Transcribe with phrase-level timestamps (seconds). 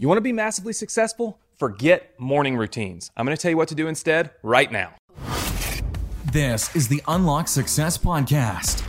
[0.00, 1.38] You want to be massively successful?
[1.58, 3.10] Forget morning routines.
[3.18, 4.94] I'm going to tell you what to do instead right now.
[6.32, 8.82] This is the Unlock Success Podcast.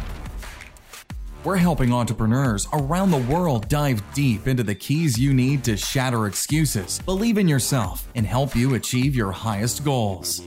[1.44, 6.28] We're helping entrepreneurs around the world dive deep into the keys you need to shatter
[6.28, 10.42] excuses, believe in yourself, and help you achieve your highest goals.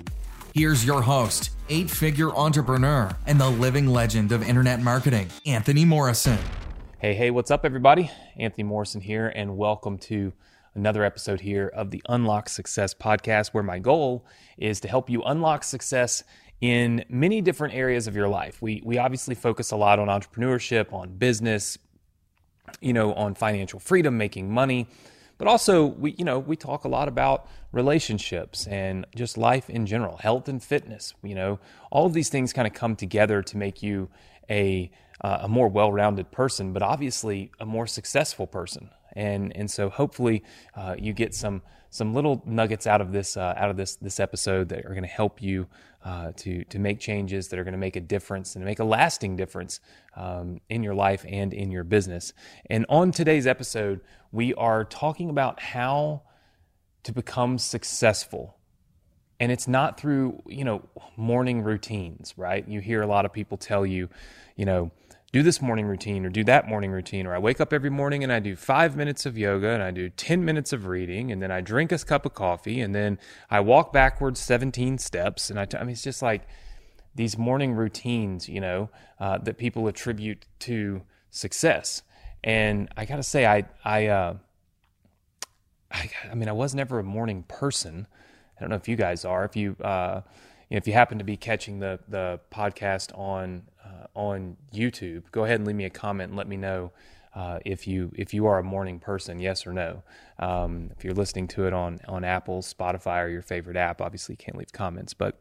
[0.54, 6.38] Here's your host, eight figure entrepreneur, and the living legend of internet marketing, Anthony Morrison.
[7.00, 8.10] Hey, hey, what's up, everybody?
[8.38, 10.32] Anthony Morrison here, and welcome to
[10.74, 14.26] another episode here of the Unlock Success podcast, where my goal
[14.58, 16.24] is to help you unlock success
[16.60, 18.60] in many different areas of your life.
[18.60, 21.78] We, we obviously focus a lot on entrepreneurship, on business,
[22.80, 24.88] you know, on financial freedom, making money.
[25.36, 29.84] But also, we you know we talk a lot about relationships and just life in
[29.84, 31.12] general, health and fitness.
[31.22, 31.58] You know,
[31.90, 34.08] all of these things kind of come together to make you
[34.48, 39.88] a uh, a more well-rounded person, but obviously a more successful person and and so
[39.88, 40.42] hopefully
[40.74, 44.18] uh, you get some some little nuggets out of this uh, out of this this
[44.18, 45.66] episode that are going to help you
[46.04, 48.84] uh, to to make changes that are going to make a difference and make a
[48.84, 49.80] lasting difference
[50.16, 52.32] um, in your life and in your business.
[52.68, 54.00] And on today's episode,
[54.32, 56.22] we are talking about how
[57.04, 58.56] to become successful.
[59.40, 62.66] And it's not through, you know, morning routines, right?
[62.66, 64.08] You hear a lot of people tell you,
[64.56, 64.90] you know,
[65.34, 68.22] do this morning routine or do that morning routine, or I wake up every morning
[68.22, 71.42] and I do five minutes of yoga and I do 10 minutes of reading and
[71.42, 73.18] then I drink a cup of coffee and then
[73.50, 75.50] I walk backwards 17 steps.
[75.50, 76.46] And I, t- I mean, it's just like
[77.16, 82.02] these morning routines, you know, uh, that people attribute to success.
[82.44, 84.36] And I got to say, I, I, uh,
[85.90, 88.06] I, I, mean, I was never a morning person.
[88.56, 89.44] I don't know if you guys are.
[89.44, 90.20] If you, uh,
[90.68, 95.24] you know, if you happen to be catching the the podcast on uh, on YouTube,
[95.30, 96.92] go ahead and leave me a comment and let me know
[97.34, 100.02] uh, if you if you are a morning person, yes or no.
[100.38, 104.34] Um, if you're listening to it on on Apple, Spotify, or your favorite app, obviously
[104.34, 105.40] you can't leave comments, but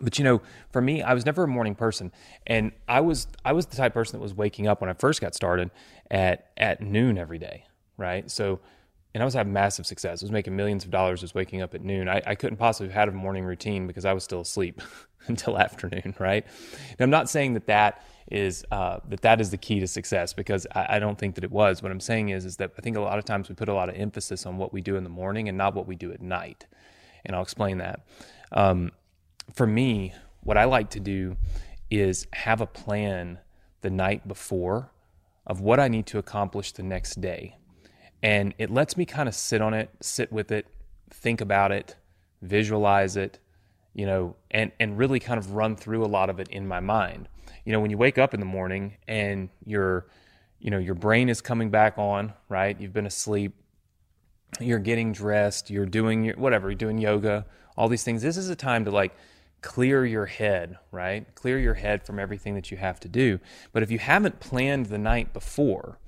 [0.00, 0.40] but you know,
[0.70, 2.10] for me, I was never a morning person,
[2.46, 4.94] and I was I was the type of person that was waking up when I
[4.94, 5.70] first got started
[6.10, 8.30] at at noon every day, right?
[8.30, 8.60] So
[9.14, 10.22] and I was having massive success.
[10.22, 12.08] I was making millions of dollars just waking up at noon.
[12.08, 14.82] I, I couldn't possibly have had a morning routine because I was still asleep
[15.28, 16.44] until afternoon, right?
[16.98, 20.32] Now, I'm not saying that that is uh, that that is the key to success
[20.32, 21.82] because I, I, don't think that it was.
[21.82, 23.74] What I'm saying is is that I think a lot of times we put a
[23.74, 26.10] lot of emphasis on what we do in the morning and not what we do
[26.10, 26.66] at night,
[27.24, 28.06] and I'll explain that.
[28.50, 28.92] Um,
[29.52, 31.36] for me, what I like to do
[31.90, 33.38] is have a plan
[33.82, 34.90] the night before
[35.46, 37.58] of what I need to accomplish the next day
[38.24, 40.66] and it lets me kind of sit on it, sit with it,
[41.10, 41.94] think about it,
[42.40, 43.38] visualize it,
[43.92, 46.80] you know, and and really kind of run through a lot of it in my
[46.80, 47.28] mind.
[47.66, 50.06] You know, when you wake up in the morning and your
[50.58, 52.80] you know, your brain is coming back on, right?
[52.80, 53.54] You've been asleep,
[54.58, 57.44] you're getting dressed, you're doing your whatever, you're doing yoga,
[57.76, 58.22] all these things.
[58.22, 59.14] This is a time to like
[59.60, 61.26] clear your head, right?
[61.34, 63.38] Clear your head from everything that you have to do.
[63.74, 65.98] But if you haven't planned the night before,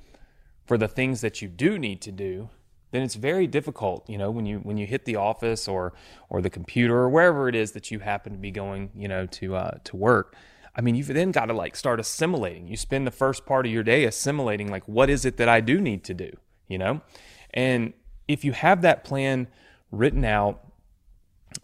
[0.66, 2.50] for the things that you do need to do,
[2.90, 5.92] then it's very difficult, you know, when you when you hit the office or
[6.28, 9.26] or the computer or wherever it is that you happen to be going, you know,
[9.26, 10.34] to uh, to work.
[10.74, 12.68] I mean, you've then got to like start assimilating.
[12.68, 15.60] You spend the first part of your day assimilating, like, what is it that I
[15.60, 16.30] do need to do,
[16.68, 17.00] you know?
[17.54, 17.94] And
[18.28, 19.48] if you have that plan
[19.90, 20.66] written out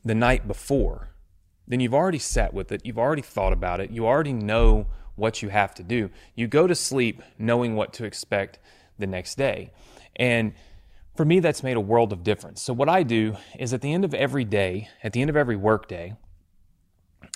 [0.02, 1.10] the night before,
[1.68, 2.82] then you've already sat with it.
[2.84, 3.90] You've already thought about it.
[3.90, 6.10] You already know what you have to do.
[6.34, 8.58] You go to sleep knowing what to expect
[9.02, 9.70] the next day.
[10.16, 10.54] And
[11.14, 12.62] for me, that's made a world of difference.
[12.62, 15.36] So, what I do is at the end of every day, at the end of
[15.36, 16.16] every workday,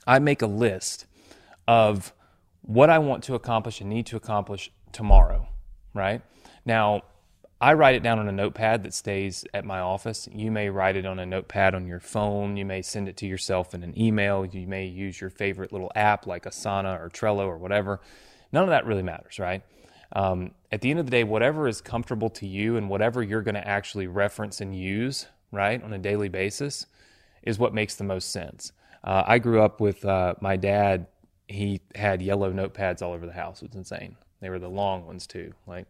[0.07, 1.05] I make a list
[1.69, 2.15] of
[2.63, 5.49] what I want to accomplish and need to accomplish tomorrow,
[5.95, 6.23] right?
[6.65, 7.03] Now,
[7.61, 10.29] I write it down on a notepad that stays at my office.
[10.31, 12.57] You may write it on a notepad on your phone.
[12.57, 14.45] You may send it to yourself in an email.
[14.45, 18.01] You may use your favorite little app like Asana or Trello or whatever.
[18.53, 19.63] None of that really matters, right?
[20.13, 23.43] Um, at the end of the day, whatever is comfortable to you and whatever you're
[23.43, 26.87] going to actually reference and use, right, on a daily basis,
[27.43, 28.73] is what makes the most sense.
[29.03, 31.07] Uh, I grew up with uh, my dad.
[31.49, 33.63] He had yellow notepads all over the house.
[33.63, 34.17] It was insane.
[34.41, 35.55] They were the long ones too.
[35.67, 35.87] Like,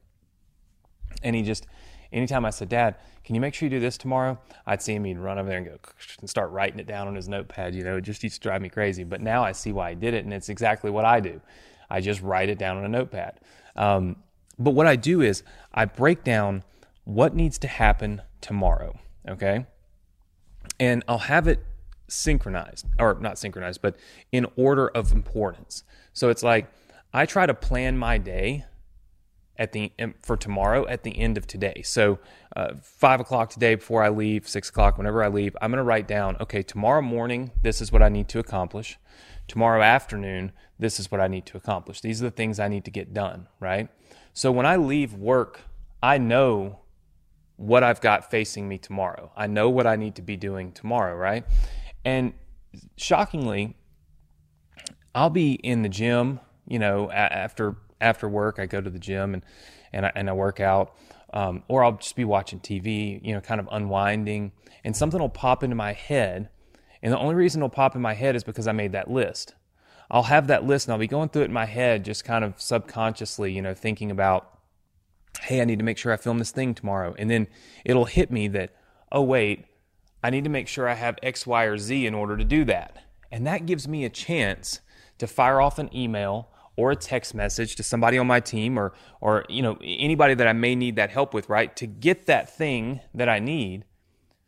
[1.23, 1.67] and he just,
[2.13, 5.05] anytime I said, "Dad, can you make sure you do this tomorrow?" I'd see him.
[5.05, 5.79] He'd run over there and go
[6.21, 7.75] and start writing it down on his notepad.
[7.75, 9.03] You know, it just used to drive me crazy.
[9.03, 11.41] But now I see why he did it, and it's exactly what I do.
[11.89, 13.41] I just write it down on a notepad.
[13.77, 14.17] Um,
[14.59, 15.43] but what I do is
[15.73, 16.65] I break down
[17.05, 19.67] what needs to happen tomorrow, okay?
[20.81, 21.65] And I'll have it
[22.09, 23.97] synchronized, or not synchronized, but
[24.33, 25.85] in order of importance.
[26.13, 26.69] So it's like
[27.13, 28.65] I try to plan my day
[29.59, 29.93] at the
[30.23, 31.83] for tomorrow at the end of today.
[31.85, 32.19] So
[32.55, 35.85] uh, five o'clock today before I leave, six o'clock whenever I leave, I'm going to
[35.85, 36.37] write down.
[36.41, 38.99] Okay, tomorrow morning, this is what I need to accomplish.
[39.49, 42.01] Tomorrow afternoon, this is what I need to accomplish.
[42.01, 43.49] These are the things I need to get done.
[43.61, 43.89] Right.
[44.33, 45.61] So when I leave work,
[46.03, 46.81] I know
[47.57, 49.33] what I've got facing me tomorrow.
[49.37, 51.17] I know what I need to be doing tomorrow.
[51.17, 51.45] Right.
[52.05, 52.35] And
[52.97, 53.77] shockingly,
[55.15, 56.41] I'll be in the gym.
[56.67, 59.43] You know, after after work, I go to the gym and
[59.93, 60.95] and I, and I work out,
[61.33, 64.53] um, or I'll just be watching TV, you know, kind of unwinding,
[64.85, 66.51] and something will pop into my head,
[67.07, 69.55] and the only reason it'll pop in my head is because I made that list.
[70.11, 72.45] I'll have that list and I'll be going through it in my head, just kind
[72.45, 74.59] of subconsciously, you know, thinking about,
[75.43, 77.47] hey, I need to make sure I film this thing tomorrow, and then
[77.85, 78.75] it'll hit me that,
[79.13, 79.67] oh wait,
[80.25, 82.65] I need to make sure I have X, Y, or Z in order to do
[82.65, 82.99] that,
[83.31, 84.81] and that gives me a chance
[85.19, 88.93] to fire off an email or a text message to somebody on my team or
[89.21, 91.75] or you know anybody that I may need that help with, right?
[91.77, 93.85] To get that thing that I need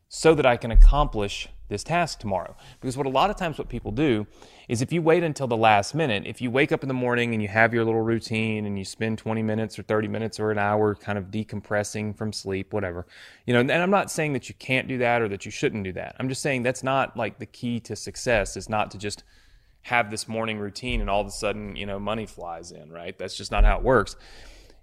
[0.08, 2.56] so that I can accomplish this task tomorrow.
[2.80, 4.26] Because what a lot of times what people do
[4.68, 7.32] is if you wait until the last minute, if you wake up in the morning
[7.32, 10.50] and you have your little routine and you spend 20 minutes or 30 minutes or
[10.50, 13.06] an hour kind of decompressing from sleep, whatever.
[13.46, 15.84] You know, and I'm not saying that you can't do that or that you shouldn't
[15.84, 16.16] do that.
[16.18, 19.24] I'm just saying that's not like the key to success is not to just
[19.82, 23.16] have this morning routine and all of a sudden, you know, money flies in, right?
[23.16, 24.16] That's just not how it works.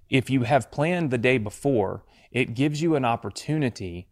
[0.09, 4.07] If you have planned the day before, it gives you an opportunity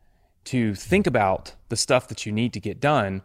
[0.46, 3.22] to think about the stuff that you need to get done.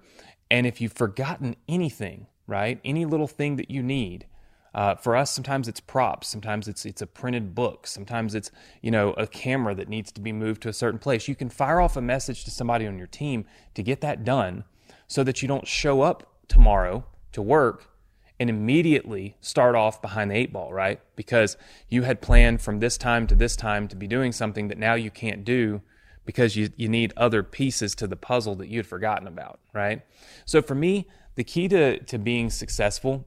[0.50, 4.26] And if you've forgotten anything, right, any little thing that you need,
[4.74, 6.28] uh, for us, sometimes it's props.
[6.28, 7.86] Sometimes it's it's a printed book.
[7.86, 8.50] Sometimes it's
[8.82, 11.26] you know a camera that needs to be moved to a certain place.
[11.26, 13.44] You can fire off a message to somebody on your team
[13.74, 14.64] to get that done,
[15.06, 17.90] so that you don't show up tomorrow to work
[18.38, 21.00] and immediately start off behind the eight ball, right?
[21.16, 21.56] Because
[21.88, 24.94] you had planned from this time to this time to be doing something that now
[24.94, 25.82] you can't do
[26.28, 30.02] because you, you need other pieces to the puzzle that you had forgotten about, right?
[30.44, 33.26] So for me, the key to, to being successful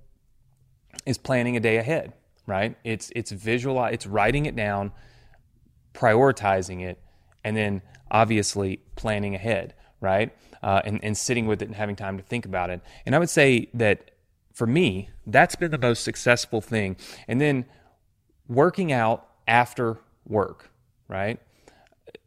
[1.08, 2.14] is planning a day ahead,
[2.46, 2.78] right?
[2.84, 4.92] It's it's visual, it's writing it down,
[5.96, 7.00] prioritizing it,
[7.44, 7.82] and then
[8.12, 10.36] obviously planning ahead right?
[10.62, 12.82] Uh, and, and sitting with it and having time to think about it.
[13.06, 14.12] And I would say that
[14.52, 16.98] for me, that's been the most successful thing.
[17.28, 17.66] And then
[18.48, 20.72] working out after work,
[21.08, 21.40] right?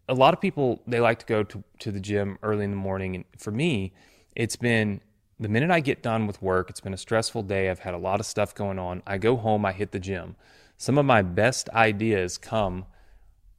[0.09, 2.77] A lot of people, they like to go to, to the gym early in the
[2.77, 3.15] morning.
[3.17, 3.93] And for me,
[4.35, 5.01] it's been
[5.41, 7.69] the minute I get done with work, it's been a stressful day.
[7.69, 9.03] I've had a lot of stuff going on.
[9.07, 10.37] I go home, I hit the gym.
[10.77, 12.87] Some of my best ideas come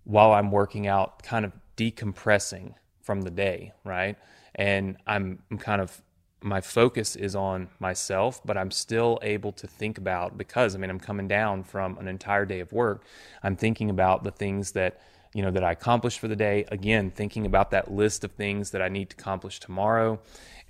[0.03, 4.17] while I'm working out, kind of decompressing from the day, right?
[4.53, 6.01] And I'm, I'm kind of
[6.41, 10.91] my focus is on myself, but I'm still able to think about because I mean
[10.91, 13.03] I'm coming down from an entire day of work.
[13.41, 15.01] I'm thinking about the things that
[15.35, 16.63] you know that I accomplished for the day.
[16.71, 20.21] Again, thinking about that list of things that I need to accomplish tomorrow.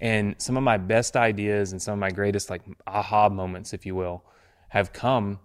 [0.01, 3.85] And some of my best ideas and some of my greatest like aha moments, if
[3.85, 4.23] you will,
[4.69, 5.39] have come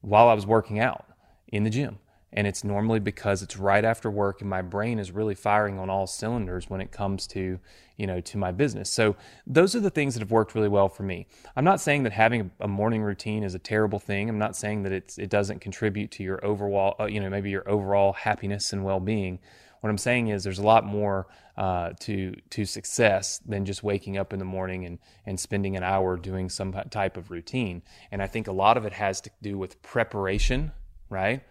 [0.00, 1.04] while I was working out
[1.48, 1.98] in the gym
[2.32, 5.90] and it's normally because it's right after work and my brain is really firing on
[5.90, 7.58] all cylinders when it comes to
[7.96, 8.90] you know to my business.
[8.90, 11.26] So those are the things that have worked really well for me.
[11.56, 14.28] I'm not saying that having a morning routine is a terrible thing.
[14.28, 17.50] I'm not saying that it's it doesn't contribute to your overall uh, you know maybe
[17.50, 19.38] your overall happiness and well-being.
[19.80, 21.26] What i'm saying is there's a lot more
[21.56, 25.82] uh, to to success than just waking up in the morning and and spending an
[25.82, 27.82] hour doing some type of routine.
[28.10, 30.72] And i think a lot of it has to do with preparation
[31.10, 31.42] right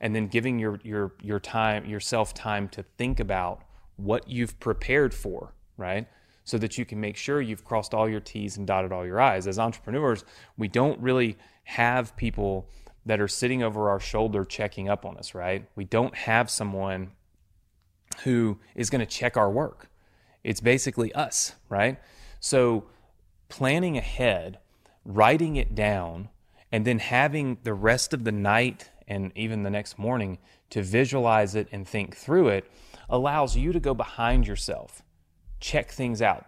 [0.00, 3.62] and then giving your your your time yourself time to think about
[3.96, 6.06] what you've prepared for, right?
[6.44, 9.20] So that you can make sure you've crossed all your T's and dotted all your
[9.20, 9.46] I's.
[9.46, 10.24] As entrepreneurs,
[10.56, 12.68] we don't really have people
[13.04, 15.66] that are sitting over our shoulder checking up on us, right?
[15.76, 17.12] We don't have someone
[18.24, 19.88] who is going to check our work.
[20.44, 21.98] It's basically us, right?
[22.40, 22.84] So
[23.48, 24.58] planning ahead,
[25.04, 26.28] writing it down,
[26.72, 30.38] and then having the rest of the night and even the next morning
[30.70, 32.70] to visualize it and think through it
[33.08, 35.02] allows you to go behind yourself,
[35.60, 36.46] check things out,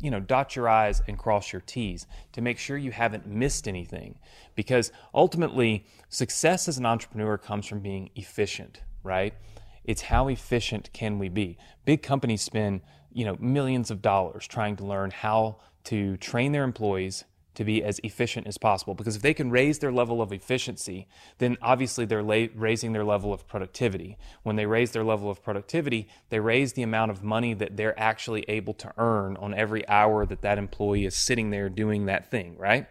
[0.00, 3.66] you know, dot your I's and cross your T's to make sure you haven't missed
[3.66, 4.18] anything.
[4.54, 9.34] Because ultimately, success as an entrepreneur comes from being efficient, right?
[9.84, 11.58] It's how efficient can we be?
[11.84, 12.82] Big companies spend,
[13.12, 17.24] you know, millions of dollars trying to learn how to train their employees
[17.56, 18.94] to be as efficient as possible.
[18.94, 21.08] Because if they can raise their level of efficiency,
[21.38, 24.16] then obviously they're la- raising their level of productivity.
[24.44, 27.98] When they raise their level of productivity, they raise the amount of money that they're
[27.98, 32.30] actually able to earn on every hour that that employee is sitting there doing that
[32.30, 32.86] thing, right?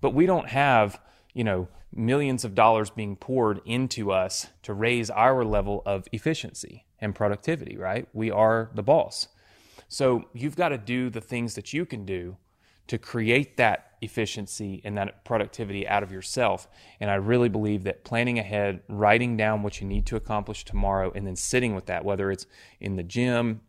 [0.00, 0.98] But we don't have
[1.38, 6.84] you know, millions of dollars being poured into us to raise our level of efficiency
[7.00, 8.08] and productivity, right?
[8.12, 9.28] We are the boss.
[9.86, 12.36] So you've got to do the things that you can do
[12.88, 16.68] to create that efficiency and that productivity out of yourself.
[17.00, 21.12] And I really believe that planning ahead, writing down what you need to accomplish tomorrow,
[21.14, 22.46] and then sitting with that, whether it's
[22.80, 23.60] in the gym,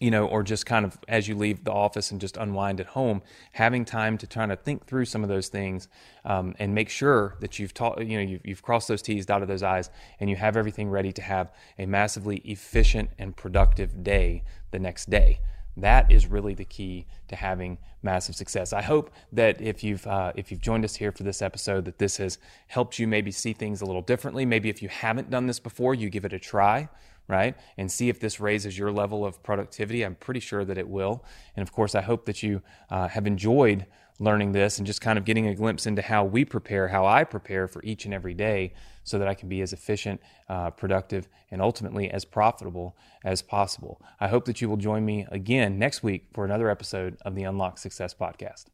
[0.00, 2.86] you know, or just kind of as you leave the office and just unwind at
[2.86, 3.22] home,
[3.52, 5.88] having time to try to think through some of those things
[6.24, 9.48] um, and make sure that you've taught, you know, you've, you've crossed those T's, dotted
[9.48, 14.42] those I's, and you have everything ready to have a massively efficient and productive day
[14.70, 15.40] the next day.
[15.76, 18.72] That is really the key to having massive success.
[18.72, 21.98] I hope that if you've uh, if you've joined us here for this episode, that
[21.98, 22.38] this has
[22.68, 24.46] helped you maybe see things a little differently.
[24.46, 26.88] Maybe if you haven't done this before, you give it a try
[27.28, 27.56] right?
[27.78, 30.02] And see if this raises your level of productivity.
[30.02, 31.24] I'm pretty sure that it will.
[31.56, 33.86] And of course, I hope that you uh, have enjoyed
[34.18, 37.24] learning this and just kind of getting a glimpse into how we prepare, how I
[37.24, 41.28] prepare for each and every day so that I can be as efficient, uh, productive,
[41.50, 44.00] and ultimately as profitable as possible.
[44.20, 47.42] I hope that you will join me again next week for another episode of the
[47.42, 48.66] Unlock Success Podcast.